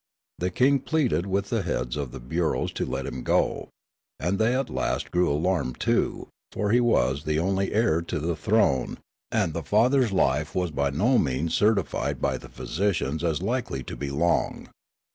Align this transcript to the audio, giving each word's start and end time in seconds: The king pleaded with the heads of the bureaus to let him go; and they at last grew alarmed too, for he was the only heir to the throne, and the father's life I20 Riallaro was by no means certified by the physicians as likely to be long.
The 0.39 0.49
king 0.49 0.79
pleaded 0.79 1.27
with 1.27 1.51
the 1.51 1.61
heads 1.61 1.95
of 1.95 2.11
the 2.11 2.19
bureaus 2.19 2.71
to 2.71 2.87
let 2.87 3.05
him 3.05 3.21
go; 3.21 3.69
and 4.19 4.39
they 4.39 4.55
at 4.55 4.67
last 4.71 5.11
grew 5.11 5.31
alarmed 5.31 5.79
too, 5.79 6.27
for 6.51 6.71
he 6.71 6.79
was 6.79 7.23
the 7.23 7.37
only 7.37 7.71
heir 7.71 8.01
to 8.01 8.17
the 8.19 8.35
throne, 8.35 8.97
and 9.31 9.53
the 9.53 9.61
father's 9.61 10.11
life 10.11 10.53
I20 10.53 10.53
Riallaro 10.55 10.61
was 10.61 10.71
by 10.71 10.89
no 10.89 11.17
means 11.19 11.53
certified 11.53 12.19
by 12.19 12.39
the 12.39 12.49
physicians 12.49 13.23
as 13.23 13.43
likely 13.43 13.83
to 13.83 13.95
be 13.95 14.09
long. 14.09 14.69